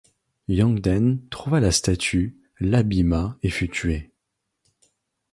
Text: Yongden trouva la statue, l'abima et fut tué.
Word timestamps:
Yongden 0.47 1.21
trouva 1.29 1.59
la 1.59 1.71
statue, 1.71 2.35
l'abima 2.59 3.37
et 3.43 3.51
fut 3.51 3.69
tué. 3.69 4.09